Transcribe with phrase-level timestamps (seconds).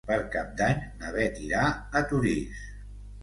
[0.09, 1.61] Per Cap d'Any na Beth irà
[1.99, 2.65] a Torís.